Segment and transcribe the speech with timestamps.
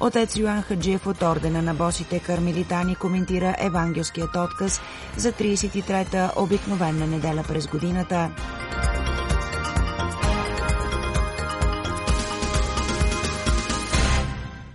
[0.00, 4.80] Отец Йоан Хаджиев от ордена на босите кармелитани коментира евангелският отказ
[5.16, 8.30] за 33-та обикновена неделя през годината.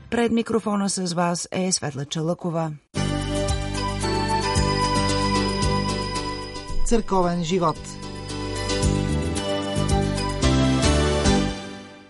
[0.10, 2.72] Пред микрофона с вас е Светла Чалъкова.
[6.86, 7.78] Църковен живот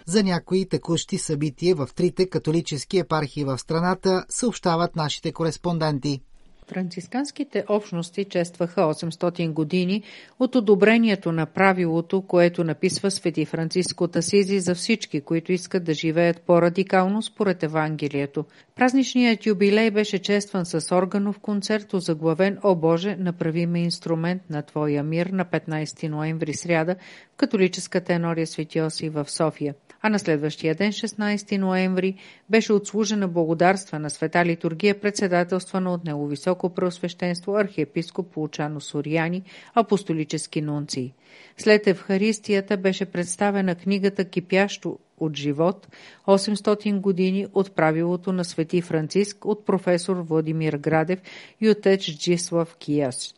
[0.10, 6.22] За някои текущи събития в трите католически епархии в страната съобщават нашите кореспонденти.
[6.68, 10.04] Францисканските общности честваха 800 години
[10.40, 15.94] от одобрението на правилото, което написва Свети Франциско от Асизи за всички, които искат да
[15.94, 18.46] живеят по-радикално според Евангелието.
[18.76, 25.04] Празничният юбилей беше честван с органов концерт, заглавен О Боже, направи ме инструмент на Твоя
[25.04, 26.96] мир на 15 ноември сряда
[27.34, 32.16] в католическата енория Свети Оси в София а на следващия ден, 16 ноември,
[32.50, 39.44] беше отслужена благодарствена света литургия, председателствана от него високо преосвещенство архиепископ Получано Сориани,
[39.76, 41.14] апостолически нунции.
[41.58, 45.88] След Евхаристията беше представена книгата Кипящо от живот
[46.28, 51.20] 800 години от правилото на Свети Франциск от професор Владимир Градев
[51.62, 53.34] и отец Джислав Кияс.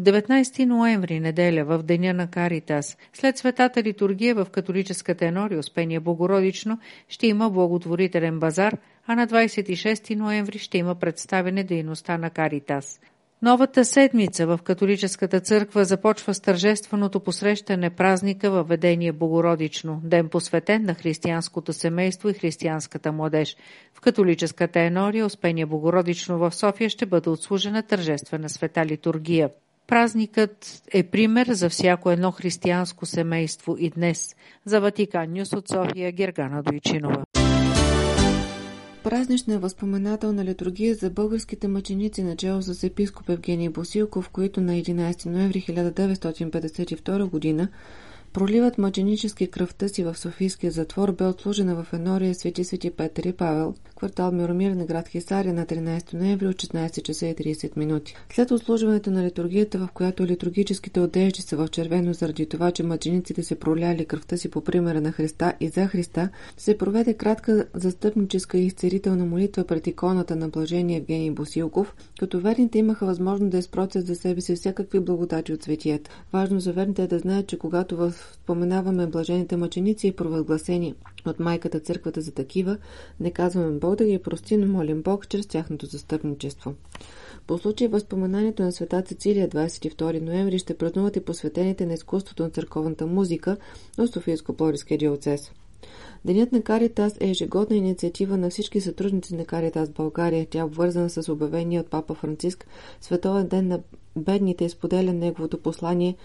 [0.00, 6.78] 19 ноември, неделя, в Деня на Каритас, след светата литургия в католическата енория Успение Богородично,
[7.08, 8.76] ще има благотворителен базар,
[9.06, 13.00] а на 26 ноември ще има представене дейността на Каритас.
[13.42, 20.82] Новата седмица в католическата църква започва с тържественото посрещане празника във ведение Богородично, ден посветен
[20.82, 23.56] на християнското семейство и християнската младеж.
[23.94, 29.50] В католическата енория Успение Богородично в София ще бъде отслужена тържествена света литургия.
[29.90, 34.36] Празникът е пример за всяко едно християнско семейство и днес.
[34.64, 37.24] За Ватикан Нюс от София Гергана Дойчинова.
[39.04, 45.60] Празнична възпоменателна литургия за българските мъченици начало с епископ Евгений Босилков, които на 11 ноември
[45.60, 47.68] 1952 година
[48.32, 53.32] проливат мъченически кръвта си в Софийския затвор, бе отслужена в енория Свети Свети Петър и
[53.32, 58.16] Павел, квартал Миромир на град Хисария на 13 ноември от 16 часа и 30 минути.
[58.32, 63.42] След отслужването на литургията, в която литургическите одежди са в червено заради това, че мъчениците
[63.42, 68.58] се проляли кръвта си по примера на Христа и за Христа, се проведе кратка застъпническа
[68.58, 74.06] и изцерителна молитва пред иконата на блажение Евгений Босилков, като верните имаха възможност да изпроцят
[74.06, 76.08] за себе си всякакви благодати от светият.
[76.32, 80.94] Важно за верните е да знаят, че когато в споменаваме блажените мъченици и провъзгласени
[81.26, 82.78] от майката църквата за такива,
[83.20, 86.74] не казваме Бог да ги прости, но молим Бог чрез тяхното застъпничество.
[87.46, 92.50] По случай възпоменанието на света Цецилия 22 ноември ще празнуват и посветените на изкуството на
[92.50, 93.56] църковната музика
[93.98, 95.52] от Софийско-Плориския диоцес.
[96.24, 100.46] Денят на Каритас е ежегодна инициатива на всички сътрудници на Каритас България.
[100.50, 102.66] Тя е обвързана с обявение от Папа Франциск
[103.00, 103.80] Световен ден на
[104.16, 106.16] бедните и споделя неговото послание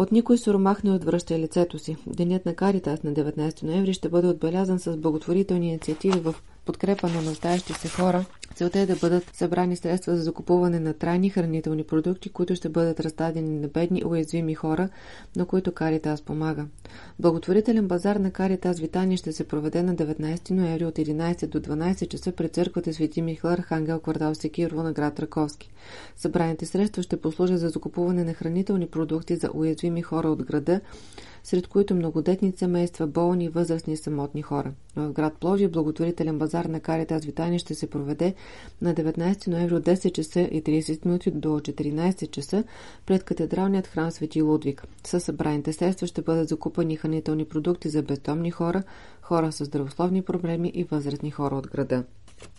[0.00, 1.96] от никой суромах не отвръща лицето си.
[2.06, 6.34] Денят на Каритас на 19 ноември ще бъде отбелязан с благотворителни инициативи в
[6.70, 8.24] подкрепа на нуждаещи се хора.
[8.54, 13.00] Целта е да бъдат събрани средства за закупуване на трайни хранителни продукти, които ще бъдат
[13.00, 14.88] раздадени на бедни уязвими хора,
[15.36, 16.66] на които Каритас помага.
[17.18, 22.08] Благотворителен базар на Каритас Витания ще се проведе на 19 ноември от 11 до 12
[22.08, 25.70] часа пред църквата Свети Михлар, Архангел, квартал Секирво на град Раковски.
[26.16, 30.80] Събраните средства ще послужат за закупуване на хранителни продукти за уязвими хора от града,
[31.44, 34.72] сред които многодетни семейства, болни, възрастни и самотни хора.
[34.96, 38.34] В град Пловди благотворителен базар на Каритас Витания ще се проведе
[38.82, 42.64] на 19 ноември от 10 часа и 30 минути до 14 часа
[43.06, 44.84] пред катедралният храм Свети Лудвиг.
[45.06, 48.82] Със събраните средства ще бъдат закупани хранителни продукти за бездомни хора,
[49.22, 52.04] хора с здравословни проблеми и възрастни хора от града.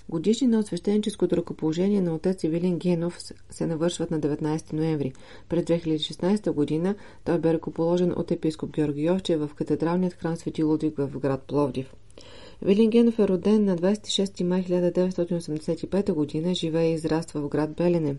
[0.09, 5.13] Годишнина от свещеническото ръкоположение на отец Евелин Генов се навършват на 19 ноември.
[5.49, 10.97] През 2016 година той бе ръкоположен от епископ Георги Йовче в катедралният храм Свети Лудвиг
[10.97, 11.93] в град Пловдив.
[12.65, 16.55] Вилингенов е роден на 26 май 1985 г.
[16.55, 18.15] живее и израства в град Белене.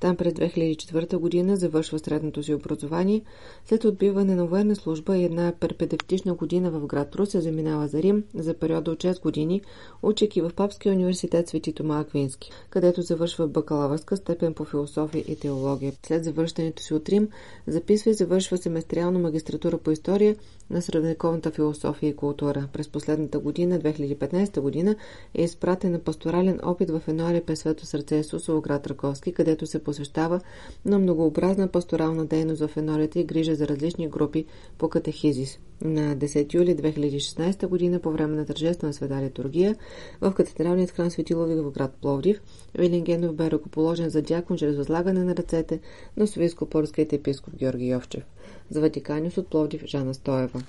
[0.00, 3.22] Там през 2004 година завършва средното си образование.
[3.64, 8.24] След отбиване на военна служба и една перпедевтична година в град Русе заминава за Рим
[8.34, 9.60] за периода от 6 години,
[10.02, 15.92] учейки в Папския университет Свети Тома Аквински, където завършва бакалавърска степен по философия и теология.
[16.06, 17.28] След завръщането си от Рим
[17.66, 20.36] записва и завършва семестриална магистратура по история
[20.70, 22.68] на средновековната философия и култура.
[22.72, 24.96] През последната година, 2015 година,
[25.34, 29.84] е изпратен на пасторален опит в Енория през Свето сърце Исусово град Раковски, където се
[29.84, 30.40] посвещава
[30.84, 34.44] на многообразна пасторална дейност в Енорията и грижа за различни групи
[34.78, 35.58] по катехизис.
[35.82, 39.76] На 10 юли 2016 година, по време на тържествена света литургия,
[40.20, 42.40] в катедралният храм Свети Ловик в град Пловдив,
[42.74, 45.80] Вилингенов бе ръкоположен за дякон чрез възлагане на ръцете
[46.16, 48.22] на Совийско-Порският епископ Георги Йовчев.
[48.70, 50.62] За Ватиканиус от Пловдив Жана Стоева.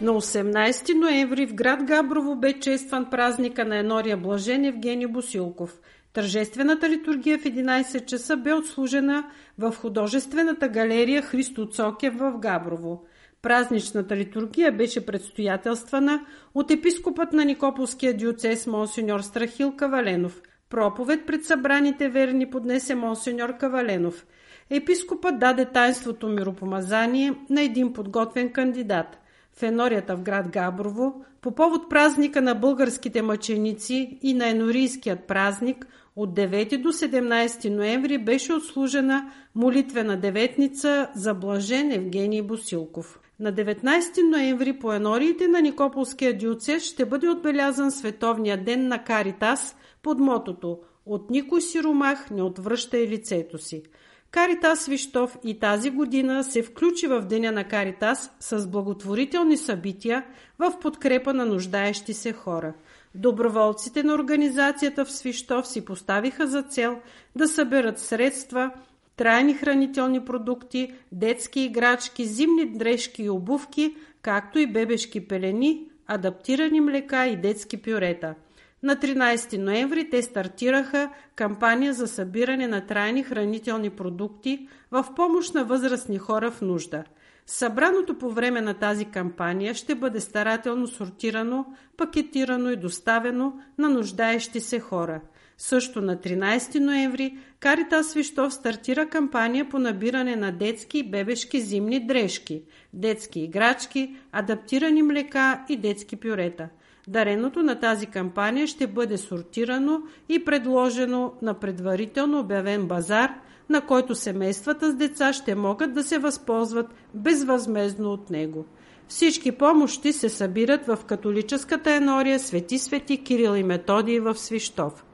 [0.00, 5.80] На 18 ноември в град Габрово бе честван празника на Енория Блажен Евгений Босилков.
[6.12, 13.04] Тържествената литургия в 11 часа бе отслужена в художествената галерия Христо Цокев в Габрово.
[13.42, 20.42] Празничната литургия беше предстоятелствана от епископът на Никополския диоцес Монсеньор Страхил Каваленов.
[20.70, 24.26] Проповед пред събраните верни поднесе Монсеньор Каваленов.
[24.70, 29.18] Епископът даде тайнството миропомазание на един подготвен кандидат–
[29.60, 35.86] в енорията в град Габрово по повод празника на българските мъченици и на енорийският празник
[36.16, 43.20] от 9 до 17 ноември беше отслужена молитвена деветница за блажен Евгений Босилков.
[43.40, 49.76] На 19 ноември по енориите на Никополския диоцес ще бъде отбелязан Световния ден на Каритас
[50.02, 53.82] под мотото «От никой си ромах не отвръщай лицето си».
[54.30, 60.24] Каритас Свищов и тази година се включи в Деня на Каритас с благотворителни събития
[60.58, 62.72] в подкрепа на нуждаещи се хора.
[63.14, 66.98] Доброволците на организацията в Свищов си поставиха за цел
[67.36, 68.70] да съберат средства,
[69.16, 77.26] трайни хранителни продукти, детски играчки, зимни дрежки и обувки, както и бебешки пелени, адаптирани млека
[77.26, 78.34] и детски пюрета–
[78.82, 85.64] на 13 ноември те стартираха кампания за събиране на трайни хранителни продукти в помощ на
[85.64, 87.04] възрастни хора в нужда.
[87.46, 91.66] Събраното по време на тази кампания ще бъде старателно сортирано,
[91.96, 95.20] пакетирано и доставено на нуждаещи се хора.
[95.58, 102.06] Също на 13 ноември Карита Свищов стартира кампания по набиране на детски и бебешки зимни
[102.06, 102.62] дрежки,
[102.92, 106.68] детски играчки, адаптирани млека и детски пюрета–
[107.10, 113.30] Дареното на тази кампания ще бъде сортирано и предложено на предварително обявен базар,
[113.68, 118.64] на който семействата с деца ще могат да се възползват безвъзмезно от него.
[119.08, 125.04] Всички помощи се събират в католическата енория Свети Свети Кирил и Методий в Свищов.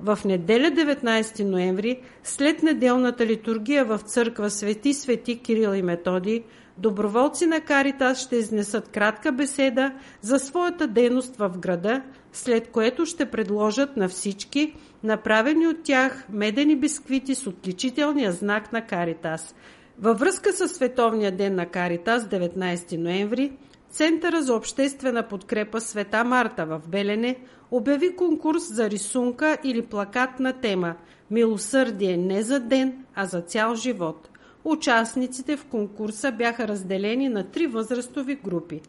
[0.00, 6.42] В неделя 19 ноември, след неделната литургия в църква Свети Свети Кирил и Методий,
[6.78, 13.30] доброволци на Каритас ще изнесат кратка беседа за своята дейност в града, след което ще
[13.30, 19.54] предложат на всички направени от тях медени бисквити с отличителния знак на Каритас.
[19.98, 23.52] Във връзка с Световния ден на Каритас 19 ноември,
[23.90, 27.36] Центъра за обществена подкрепа Света Марта в Белене
[27.70, 30.94] обяви конкурс за рисунка или плакат на тема
[31.30, 34.28] «Милосърдие не за ден, а за цял живот».
[34.64, 38.80] Участниците в конкурса бяха разделени на три възрастови групи.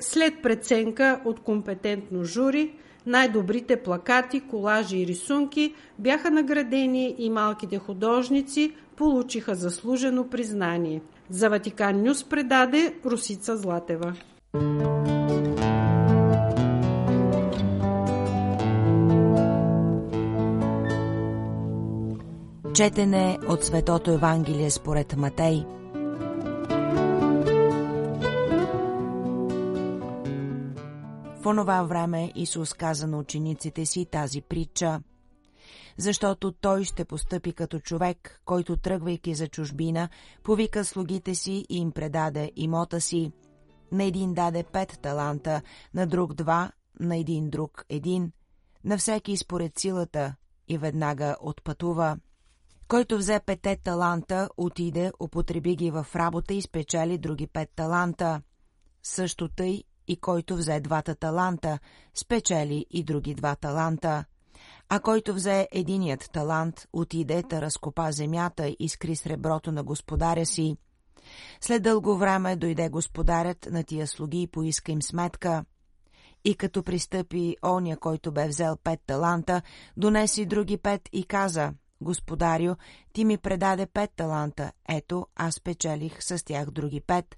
[0.00, 2.74] След преценка от компетентно жури,
[3.06, 11.00] най-добрите плакати, колажи и рисунки бяха наградени и малките художници получиха заслужено признание.
[11.30, 14.14] За Ватикан Нюс предаде Русица Златева.
[22.74, 25.64] Четене от Светото Евангелие според Матей.
[31.42, 35.00] В онова време Исус каза на учениците си тази притча,
[35.96, 40.08] защото той ще постъпи като човек, който тръгвайки за чужбина,
[40.42, 43.32] повика слугите си и им предаде имота си.
[43.92, 45.62] На един даде пет таланта,
[45.94, 48.32] на друг два, на един друг един,
[48.84, 50.34] на всеки според силата
[50.68, 52.16] и веднага отпътува.
[52.92, 58.42] Който взе пете таланта, отиде, употреби ги в работа и спечели други пет таланта.
[59.02, 61.78] Също тъй и който взе двата таланта,
[62.14, 64.24] спечели и други два таланта.
[64.88, 70.76] А който взе единият талант, отиде да разкопа земята и скри среброто на господаря си.
[71.60, 75.64] След дълго време дойде господарят на тия слуги и поиска им сметка.
[76.44, 79.62] И като пристъпи оня, който бе взел пет таланта,
[79.96, 81.72] донеси други пет и каза,
[82.02, 82.74] Господарю,
[83.12, 87.36] ти ми предаде пет таланта, ето аз печелих с тях други пет.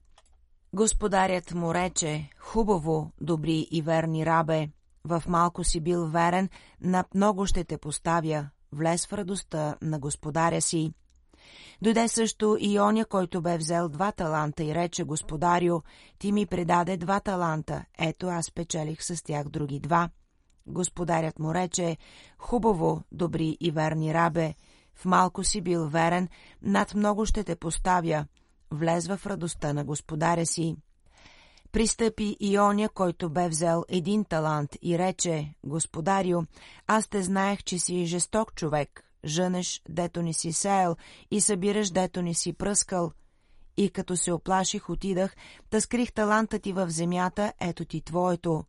[0.75, 4.69] Господарят му рече, хубаво, добри и верни рабе,
[5.05, 6.49] в малко си бил верен,
[6.81, 10.93] на много ще те поставя, влез в радостта на господаря си.
[11.83, 15.81] Дойде също и оня, който бе взел два таланта и рече, Господарю,
[16.19, 20.11] ти ми предаде два таланта, ето аз печелих с тях други два.
[20.67, 21.97] Господарят му рече,
[22.39, 24.55] хубаво, добри и верни рабе,
[24.95, 26.29] в малко си бил верен,
[26.63, 28.27] над много ще те поставя,
[28.71, 30.77] влез в радостта на господаря си.
[31.73, 36.43] Пристъпи и оня, който бе взел един талант и рече, Господарю,
[36.87, 40.97] аз те знаех, че си жесток човек, жънеш, дето не си сеял
[41.31, 43.13] и събираш, дето не си пръскал.
[43.77, 45.37] И като се оплаших, отидах,
[45.71, 48.65] та скрих таланта ти в земята, ето ти твоето.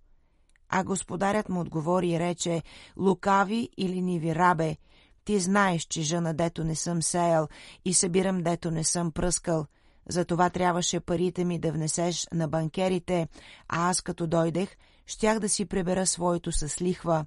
[0.70, 2.64] А господарят му отговори и рече,
[2.98, 4.78] лукави или ниви рабе,
[5.26, 7.48] ти знаеш, че жена дето не съм сеял
[7.86, 9.66] и събирам дето не съм пръскал.
[10.10, 13.28] Затова трябваше парите ми да внесеш на банкерите,
[13.70, 17.26] а аз като дойдех, щях да си прибера своето с лихва.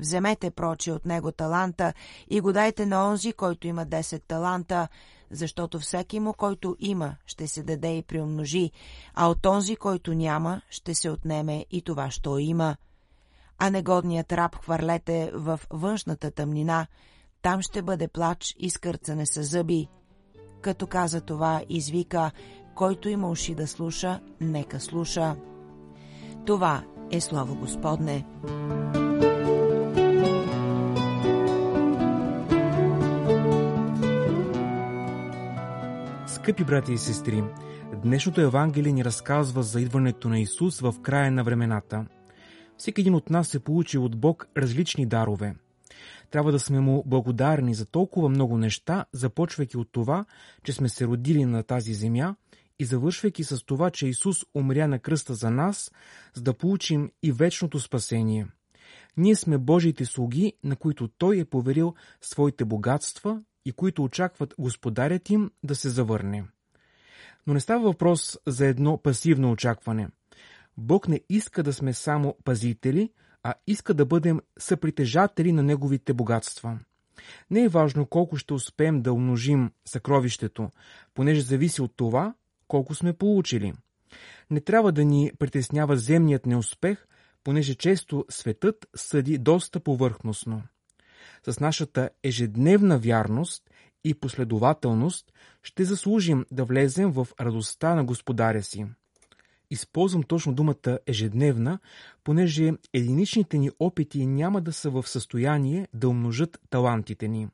[0.00, 1.92] Вземете проче от него таланта
[2.28, 4.88] и го дайте на онзи, който има 10 таланта,
[5.32, 8.70] защото всеки му, който има, ще се даде и приумножи,
[9.14, 12.76] а от онзи, който няма, ще се отнеме и това, що има.
[13.58, 16.86] А негодният раб хвърлете в външната тъмнина,
[17.42, 19.88] там ще бъде плач и скърцане с зъби.
[20.60, 22.30] Като каза това, извика,
[22.74, 25.36] който има уши да слуша, нека слуша.
[26.46, 28.26] Това е Слово Господне.
[36.42, 37.44] Скъпи брати и сестри,
[38.02, 42.06] днешното Евангелие ни разказва за идването на Исус в края на времената.
[42.76, 45.54] Всеки един от нас се получи от Бог различни дарове.
[46.30, 50.24] Трябва да сме му благодарни за толкова много неща, започвайки от това,
[50.64, 52.36] че сме се родили на тази земя
[52.78, 55.90] и завършвайки с това, че Исус умря на кръста за нас,
[56.34, 58.46] за да получим и вечното спасение.
[59.16, 65.30] Ние сме Божиите слуги, на които Той е поверил своите богатства и които очакват господарят
[65.30, 66.44] им да се завърне.
[67.46, 70.08] Но не става въпрос за едно пасивно очакване.
[70.76, 73.10] Бог не иска да сме само пазители,
[73.42, 76.78] а иска да бъдем съпритежатели на Неговите богатства.
[77.50, 80.70] Не е важно колко ще успеем да умножим съкровището,
[81.14, 82.34] понеже зависи от това,
[82.68, 83.72] колко сме получили.
[84.50, 87.06] Не трябва да ни притеснява земният неуспех,
[87.44, 90.62] понеже често светът съди доста повърхностно
[91.46, 93.70] с нашата ежедневна вярност
[94.04, 95.32] и последователност
[95.62, 98.86] ще заслужим да влезем в радостта на Господаря си.
[99.70, 101.78] Използвам точно думата ежедневна,
[102.24, 107.48] понеже единичните ни опити няма да са в състояние да умножат талантите ни.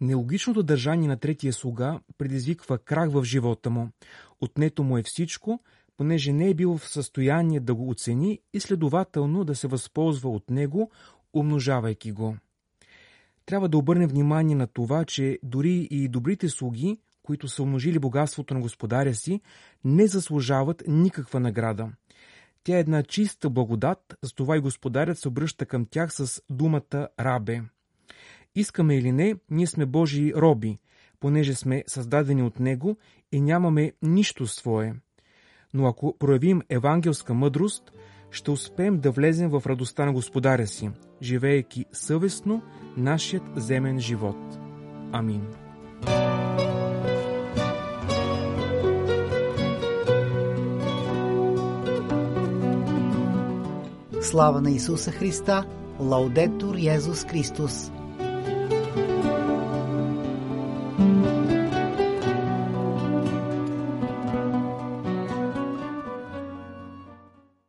[0.00, 3.88] Нелогичното държание на третия слуга предизвиква крах в живота му.
[4.40, 5.60] Отнето му е всичко,
[5.96, 10.50] понеже не е бил в състояние да го оцени и следователно да се възползва от
[10.50, 10.90] него,
[11.32, 12.36] умножавайки го
[13.46, 18.54] трябва да обърнем внимание на това, че дори и добрите слуги, които са умножили богатството
[18.54, 19.40] на господаря си,
[19.84, 21.88] не заслужават никаква награда.
[22.64, 27.62] Тя е една чиста благодат, затова и господарят се обръща към тях с думата рабе.
[28.54, 30.78] Искаме или не, ние сме Божии роби,
[31.20, 32.96] понеже сме създадени от Него
[33.32, 34.94] и нямаме нищо свое.
[35.74, 37.92] Но ако проявим евангелска мъдрост,
[38.30, 40.90] ще успеем да влезем в радостта на Господаря си,
[41.22, 42.62] живеейки съвестно
[42.96, 44.58] нашият земен живот.
[45.12, 45.46] Амин.
[54.22, 55.64] Слава на Исуса Христа!
[56.00, 57.90] Лаудетур Йезус Христос!